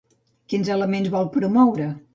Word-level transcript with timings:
Quins 0.53 0.71
elements 0.77 1.13
vol 1.19 1.31
promoure? 1.37 1.97